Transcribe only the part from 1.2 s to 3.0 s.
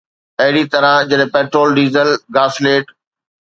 petrol, diesel, گاسليٽ